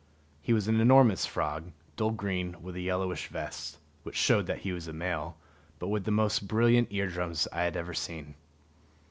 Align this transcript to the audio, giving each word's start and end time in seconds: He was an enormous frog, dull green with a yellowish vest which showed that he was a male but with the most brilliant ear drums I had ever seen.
He 0.41 0.51
was 0.51 0.67
an 0.67 0.79
enormous 0.81 1.27
frog, 1.27 1.73
dull 1.95 2.09
green 2.09 2.59
with 2.63 2.75
a 2.75 2.81
yellowish 2.81 3.27
vest 3.27 3.77
which 4.01 4.15
showed 4.15 4.47
that 4.47 4.57
he 4.61 4.71
was 4.71 4.87
a 4.87 4.93
male 4.93 5.37
but 5.77 5.89
with 5.89 6.05
the 6.05 6.09
most 6.09 6.47
brilliant 6.47 6.87
ear 6.89 7.05
drums 7.05 7.47
I 7.53 7.61
had 7.61 7.77
ever 7.77 7.93
seen. 7.93 8.33